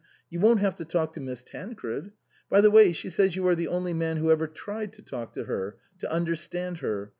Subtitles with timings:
[0.31, 2.11] You won't have to talk to Miss Tancred.
[2.49, 5.31] By the way, she says you are the only man who ever tried to talk
[5.33, 7.09] to her to understand her.